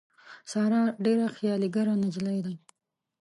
ساره 0.51 0.81
ډېره 1.05 1.25
خیالي 1.35 1.69
ګره 1.75 1.93
نجیلۍ 2.03 2.39
ده. 2.45 2.53